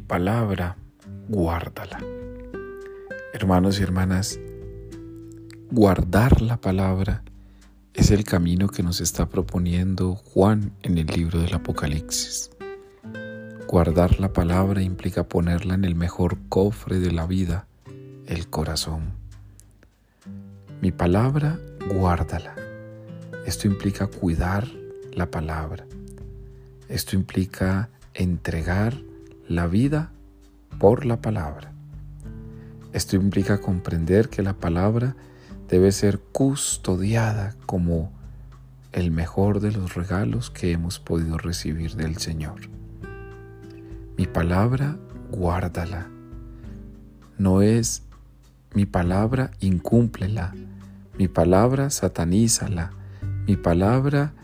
palabra, 0.00 0.76
guárdala. 1.28 1.98
Hermanos 3.32 3.80
y 3.80 3.82
hermanas, 3.82 4.38
guardar 5.70 6.42
la 6.42 6.60
palabra 6.60 7.22
es 7.94 8.10
el 8.10 8.24
camino 8.24 8.68
que 8.68 8.82
nos 8.82 9.00
está 9.00 9.28
proponiendo 9.28 10.14
Juan 10.14 10.72
en 10.82 10.98
el 10.98 11.06
libro 11.06 11.40
del 11.40 11.54
Apocalipsis. 11.54 12.50
Guardar 13.66 14.20
la 14.20 14.32
palabra 14.34 14.82
implica 14.82 15.24
ponerla 15.24 15.74
en 15.74 15.86
el 15.86 15.94
mejor 15.94 16.36
cofre 16.50 16.98
de 16.98 17.10
la 17.10 17.26
vida, 17.26 17.66
el 18.26 18.48
corazón. 18.48 19.14
Mi 20.82 20.92
palabra, 20.92 21.58
guárdala. 21.88 22.54
Esto 23.46 23.68
implica 23.68 24.06
cuidar 24.06 24.68
la 25.12 25.30
palabra. 25.30 25.86
Esto 26.88 27.16
implica 27.16 27.88
entregar 28.12 28.94
la 29.48 29.66
vida 29.66 30.12
por 30.78 31.06
la 31.06 31.20
palabra. 31.20 31.72
Esto 32.92 33.16
implica 33.16 33.60
comprender 33.60 34.28
que 34.28 34.42
la 34.42 34.54
palabra 34.54 35.16
debe 35.68 35.92
ser 35.92 36.18
custodiada 36.18 37.54
como 37.66 38.12
el 38.92 39.10
mejor 39.10 39.60
de 39.60 39.72
los 39.72 39.94
regalos 39.94 40.50
que 40.50 40.72
hemos 40.72 40.98
podido 40.98 41.38
recibir 41.38 41.96
del 41.96 42.18
Señor. 42.18 42.68
Mi 44.18 44.26
palabra, 44.26 44.98
guárdala. 45.30 46.08
No 47.38 47.62
es 47.62 48.02
mi 48.74 48.84
palabra, 48.84 49.50
incúmplela. 49.60 50.54
Mi 51.18 51.28
palabra, 51.28 51.88
satanízala. 51.88 52.92
Mi 53.46 53.56
palabra, 53.56 54.34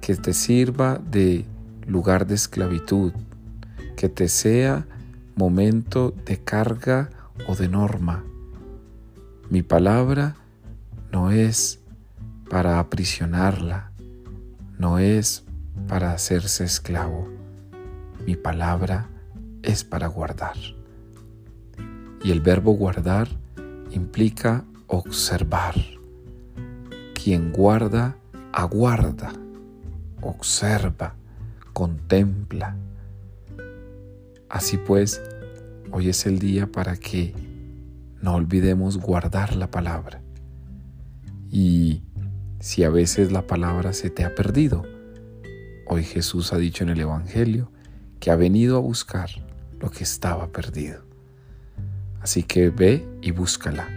que 0.00 0.14
te 0.14 0.32
sirva 0.32 0.98
de 0.98 1.44
lugar 1.86 2.26
de 2.26 2.36
esclavitud, 2.36 3.12
que 3.96 4.08
te 4.08 4.28
sea 4.28 4.86
momento 5.34 6.14
de 6.24 6.38
carga 6.38 7.10
o 7.48 7.56
de 7.56 7.68
norma. 7.68 8.24
Mi 9.50 9.62
palabra 9.62 10.36
no 11.12 11.30
es 11.30 11.80
para 12.50 12.78
aprisionarla, 12.78 13.90
no 14.78 14.98
es 14.98 15.44
para 15.88 16.12
hacerse 16.12 16.64
esclavo. 16.64 17.28
Mi 18.26 18.36
palabra 18.36 19.08
es 19.62 19.84
para 19.84 20.06
guardar. 20.08 20.56
Y 22.22 22.30
el 22.30 22.40
verbo 22.40 22.72
guardar 22.72 23.28
implica 23.90 24.64
observar. 24.86 25.74
Quien 27.14 27.52
guarda, 27.52 28.16
aguarda, 28.52 29.32
observa, 30.22 31.14
contempla. 31.72 32.76
Así 34.48 34.76
pues, 34.78 35.22
hoy 35.90 36.08
es 36.08 36.26
el 36.26 36.38
día 36.38 36.66
para 36.70 36.96
que 36.96 37.34
no 38.22 38.34
olvidemos 38.34 38.98
guardar 38.98 39.56
la 39.56 39.70
palabra. 39.70 40.22
Y 41.50 42.02
si 42.60 42.84
a 42.84 42.90
veces 42.90 43.32
la 43.32 43.46
palabra 43.46 43.92
se 43.92 44.10
te 44.10 44.24
ha 44.24 44.34
perdido, 44.34 44.84
hoy 45.86 46.04
Jesús 46.04 46.52
ha 46.52 46.58
dicho 46.58 46.84
en 46.84 46.90
el 46.90 47.00
Evangelio 47.00 47.70
que 48.20 48.30
ha 48.30 48.36
venido 48.36 48.76
a 48.76 48.80
buscar 48.80 49.30
lo 49.80 49.90
que 49.90 50.04
estaba 50.04 50.48
perdido. 50.48 51.04
Así 52.20 52.42
que 52.42 52.70
ve 52.70 53.06
y 53.22 53.30
búscala. 53.30 53.88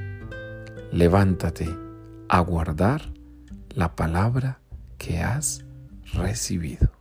Levántate 0.92 1.68
a 2.28 2.40
guardar 2.42 3.12
la 3.70 3.96
palabra 3.96 4.60
que 4.98 5.20
has 5.20 5.64
recibido. 6.14 6.99